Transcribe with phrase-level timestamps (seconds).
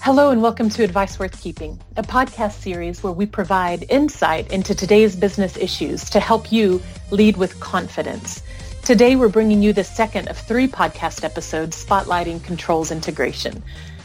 [0.00, 4.72] Hello and welcome to Advice Worth Keeping, a podcast series where we provide insight into
[4.74, 8.40] today's business issues to help you lead with confidence.
[8.84, 13.62] Today we're bringing you the second of three podcast episodes spotlighting controls integration.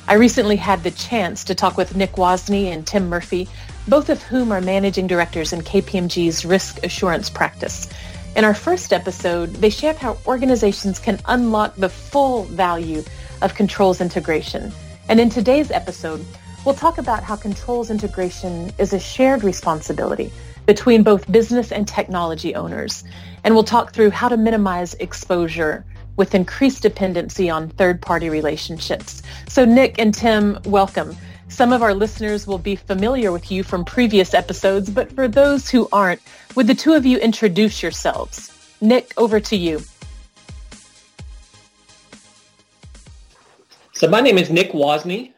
[0.08, 3.48] I recently had the chance to talk with Nick Wozni and Tim Murphy,
[3.88, 7.88] both of whom are managing directors in KPMG's risk assurance practice.
[8.36, 13.04] In our first episode, they shared how organizations can unlock the full value
[13.44, 14.74] of controls integration
[15.10, 16.26] and in today's episode,
[16.66, 20.32] we'll talk about how controls integration is a shared responsibility
[20.66, 23.04] between both business and technology owners.
[23.44, 25.84] And we'll talk through how to minimize exposure
[26.16, 29.22] with increased dependency on third-party relationships.
[29.48, 31.16] So Nick and Tim, welcome.
[31.50, 35.70] Some of our listeners will be familiar with you from previous episodes, but for those
[35.70, 36.22] who aren't,
[36.56, 38.52] would the two of you introduce yourselves?
[38.80, 39.82] Nick, over to you.
[44.04, 45.32] So my name is Nick Wozni.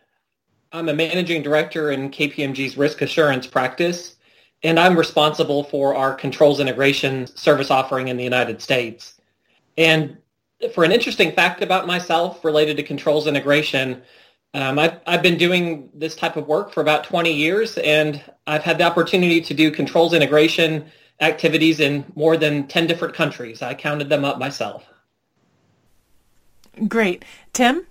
[0.72, 4.16] I'm a managing director in KPMG's risk assurance practice,
[4.64, 9.22] and I'm responsible for our controls integration service offering in the United States.
[9.78, 10.18] And
[10.74, 14.02] for an interesting fact about myself related to controls integration,
[14.56, 18.64] um, I've, I've been doing this type of work for about 20 years, and I've
[18.64, 20.86] had the opportunity to do controls integration
[21.22, 23.62] activities in more than 10 different countries.
[23.62, 24.86] I counted them up myself.
[26.88, 27.24] Great.
[27.54, 27.86] Tim?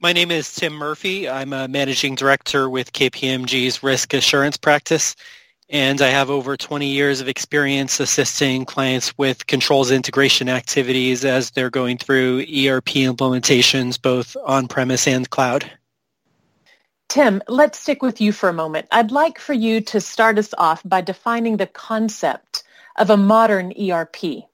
[0.00, 1.28] My name is Tim Murphy.
[1.28, 5.16] I'm a managing director with KPMG's risk assurance practice,
[5.68, 11.50] and I have over 20 years of experience assisting clients with controls integration activities as
[11.50, 15.68] they're going through ERP implementations both on-premise and cloud.
[17.08, 18.86] Tim, let's stick with you for a moment.
[18.92, 22.62] I'd like for you to start us off by defining the concept
[22.94, 24.44] of a modern ERP.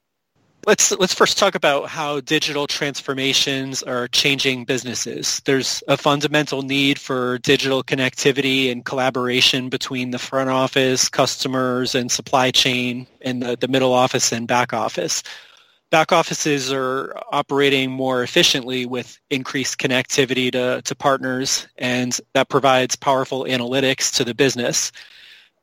[0.67, 5.43] Let's let's first talk about how digital transformations are changing businesses.
[5.45, 12.11] There's a fundamental need for digital connectivity and collaboration between the front office, customers, and
[12.11, 15.23] supply chain, and the, the middle office and back office.
[15.91, 22.97] Back offices are operating more efficiently with increased connectivity to, to partners, and that provides
[22.97, 24.93] powerful analytics to the business.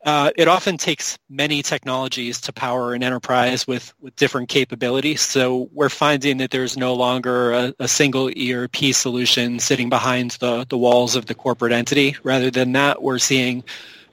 [0.03, 5.21] Uh, it often takes many technologies to power an enterprise with, with different capabilities.
[5.21, 10.65] So we're finding that there's no longer a, a, single ERP solution sitting behind the,
[10.67, 12.15] the walls of the corporate entity.
[12.23, 13.63] Rather than that, we're seeing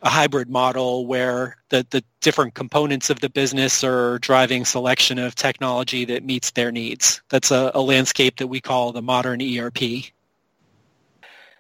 [0.03, 5.35] a hybrid model where the, the different components of the business are driving selection of
[5.35, 7.23] technology that meets their needs.
[7.31, 9.79] That's a, a landscape that we call the modern ERP.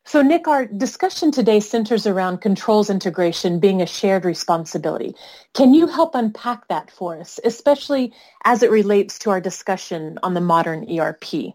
[0.08, 5.14] So Nick, our discussion today centers around controls integration being a shared responsibility.
[5.52, 8.14] Can you help unpack that for us, especially
[8.46, 11.52] as it relates to our discussion on the modern ERP?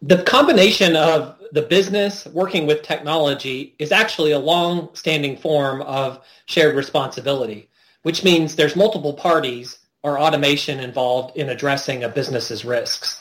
[0.00, 6.76] The combination of the business working with technology is actually a long-standing form of shared
[6.76, 7.68] responsibility,
[8.00, 13.20] which means there's multiple parties or automation involved in addressing a business's risks.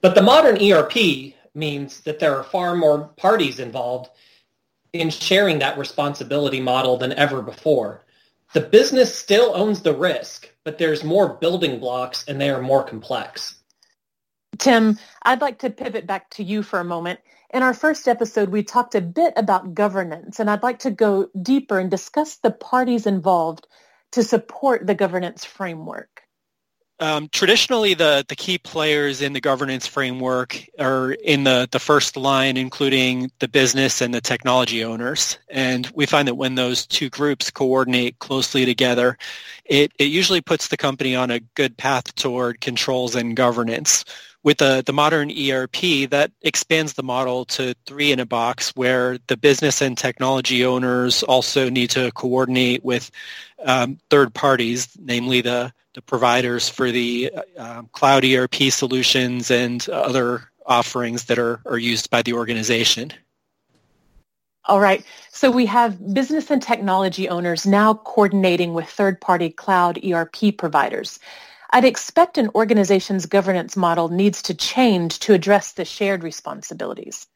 [0.00, 4.10] But the modern ERP means that there are far more parties involved
[4.92, 8.04] in sharing that responsibility model than ever before.
[8.54, 12.82] The business still owns the risk, but there's more building blocks and they are more
[12.82, 13.56] complex.
[14.58, 17.20] Tim, I'd like to pivot back to you for a moment.
[17.50, 21.28] In our first episode, we talked a bit about governance, and I'd like to go
[21.40, 23.66] deeper and discuss the parties involved
[24.12, 26.17] to support the governance framework.
[27.00, 32.16] Um, traditionally, the, the key players in the governance framework are in the, the first
[32.16, 35.38] line, including the business and the technology owners.
[35.48, 39.16] And we find that when those two groups coordinate closely together,
[39.64, 44.04] it, it usually puts the company on a good path toward controls and governance.
[44.48, 49.18] With the, the modern ERP, that expands the model to three in a box where
[49.26, 53.10] the business and technology owners also need to coordinate with
[53.62, 60.50] um, third parties, namely the the providers for the uh, cloud ERP solutions and other
[60.64, 63.12] offerings that are, are used by the organization.
[64.64, 65.04] All right.
[65.30, 71.18] So we have business and technology owners now coordinating with third-party cloud ERP providers.
[71.70, 77.26] I'd expect an organization's governance model needs to change to address the shared responsibilities.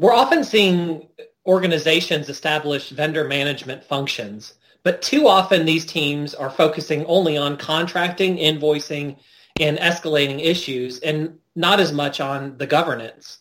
[0.00, 1.08] We're often seeing
[1.46, 4.54] organizations establish vendor management functions
[4.84, 9.16] but too often these teams are focusing only on contracting, invoicing,
[9.58, 13.38] and escalating issues and not as much on the governance.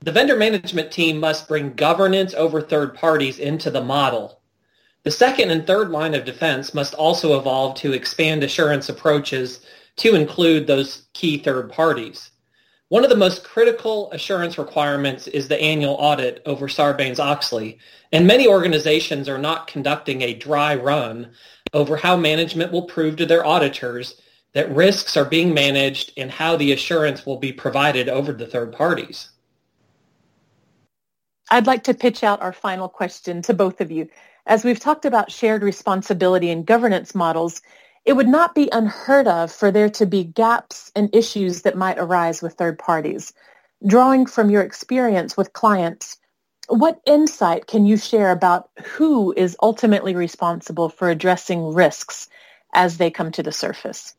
[0.00, 4.40] The vendor management team must bring governance over third parties into the model.
[5.04, 9.60] The second and third line of defense must also evolve to expand assurance approaches
[9.96, 12.30] to include those key third parties.
[12.88, 17.78] One of the most critical assurance requirements is the annual audit over Sarbanes-Oxley,
[18.12, 21.32] and many organizations are not conducting a dry run
[21.72, 24.20] over how management will prove to their auditors
[24.52, 28.72] that risks are being managed and how the assurance will be provided over the third
[28.72, 29.30] parties.
[31.50, 34.08] I'd like to pitch out our final question to both of you.
[34.46, 37.62] As we've talked about shared responsibility and governance models,
[38.04, 41.98] it would not be unheard of for there to be gaps and issues that might
[41.98, 43.32] arise with third parties.
[43.86, 46.18] Drawing from your experience with clients,
[46.68, 52.28] what insight can you share about who is ultimately responsible for addressing risks
[52.74, 54.14] as they come to the surface?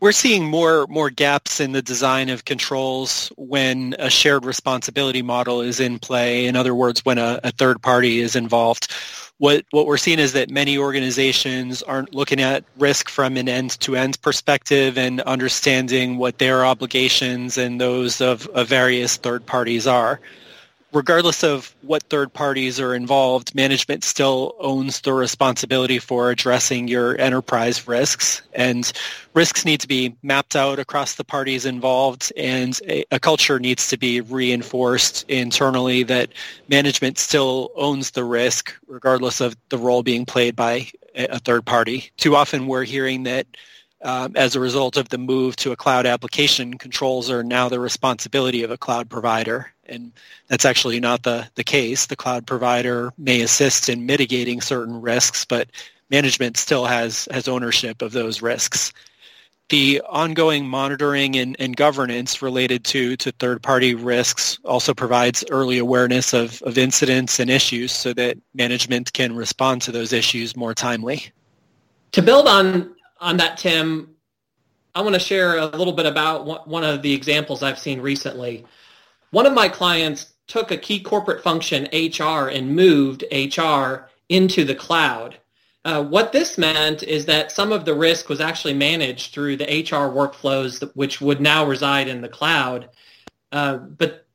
[0.00, 5.60] We're seeing more more gaps in the design of controls when a shared responsibility model
[5.60, 6.46] is in play.
[6.46, 8.92] In other words, when a, a third party is involved
[9.38, 14.20] what what we're seeing is that many organizations aren't looking at risk from an end-to-end
[14.20, 20.20] perspective and understanding what their obligations and those of, of various third parties are
[20.92, 27.18] regardless of what third parties are involved, management still owns the responsibility for addressing your
[27.20, 28.42] enterprise risks.
[28.54, 28.90] And
[29.34, 33.88] risks need to be mapped out across the parties involved, and a, a, culture needs
[33.88, 36.30] to be reinforced internally that
[36.68, 42.10] management still owns the risk, regardless of the role being played by a, third party.
[42.16, 43.46] Too often we're hearing that
[44.02, 47.80] um, as a result of the move to a cloud application, controls are now the
[47.80, 49.72] responsibility of a cloud provider.
[49.88, 50.12] And
[50.48, 52.06] that's actually not the, the case.
[52.06, 55.68] The cloud provider may assist in mitigating certain risks, but
[56.10, 58.92] management still has, has ownership of those risks.
[59.68, 66.32] The ongoing monitoring and, and governance related to, to third-party risks also provides early awareness
[66.32, 71.30] of, of incidents and issues so that management can respond to those issues more timely.
[72.12, 74.14] To build on on that, Tim,
[74.94, 78.64] I want to share a little bit about one of the examples I've seen recently.
[79.30, 84.74] One of my clients took a key corporate function, HR, and moved HR into the
[84.74, 85.38] cloud.
[85.84, 89.64] Uh, what this meant is that some of the risk was actually managed through the
[89.64, 92.88] HR workflows, which would now reside in the cloud.
[93.52, 94.26] Uh, but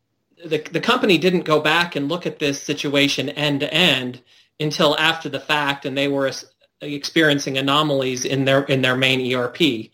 [0.43, 4.21] the, the company didn't go back and look at this situation end to end
[4.59, 6.31] until after the fact, and they were
[6.81, 9.89] experiencing anomalies in their in their main ERP.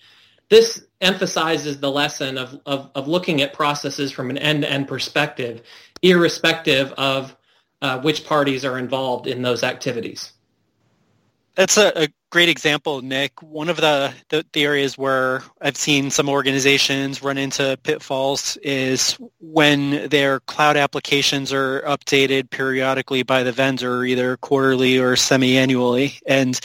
[0.49, 5.61] This emphasizes the lesson of, of, of looking at processes from an end-to-end perspective,
[6.01, 7.35] irrespective of
[7.81, 10.33] uh, which parties are involved in those activities.
[11.55, 13.41] That's a, a, great example, Nick.
[13.41, 19.17] One of the, the, the, areas where I've seen some organizations run into pitfalls is
[19.39, 26.19] when their cloud applications are updated periodically by the vendor, either quarterly or semi-annually.
[26.27, 26.59] And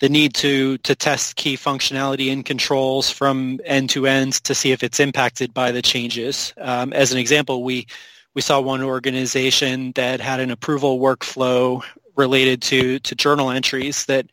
[0.00, 4.72] the need to, to test key functionality and controls from end to end to see
[4.72, 6.54] if it's impacted by the changes.
[6.58, 7.86] Um, as an example, we,
[8.34, 11.82] we saw one organization that had an approval workflow
[12.16, 14.26] related to, to journal entries that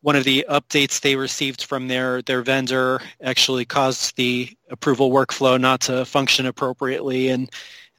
[0.00, 5.60] one of the updates they received from their, their vendor actually caused the approval workflow
[5.60, 7.50] not to function appropriately, and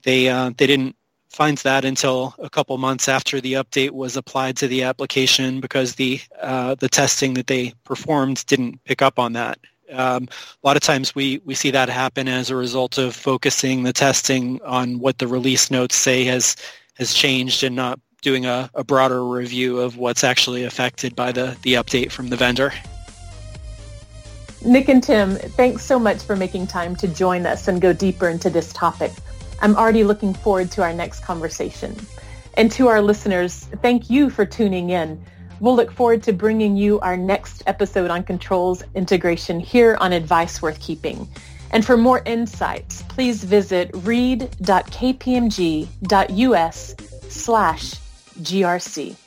[0.04, 0.96] they uh, they didn't
[1.34, 5.96] find that until a couple months after the update was applied to the application because
[5.96, 9.58] the uh, the testing that they performed didn't pick up on that.
[9.92, 10.30] Um,
[10.64, 13.94] a lot of times we, we see that happen as a result of focusing the
[13.94, 16.56] testing on what the release notes say has
[16.96, 21.58] has changed and not doing a, a broader review of what's actually affected by the,
[21.64, 22.72] the update from the vendor.
[24.64, 28.30] Nick and Tim, thanks so much for making time to join us and go deeper
[28.30, 29.12] into this topic.
[29.64, 31.96] I'm already looking forward to our next conversation.
[32.56, 35.24] And to our listeners, thank you for tuning in.
[35.62, 40.62] We'll look forward to bringing you our next episode on controls integration here on Advice
[40.62, 41.30] Worth Keeping.
[41.72, 44.50] And for more insights, please visit read.kpmg.us
[47.30, 47.94] slash
[48.42, 49.23] GRC.